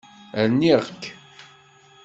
Rniɣ-k. 0.45 1.03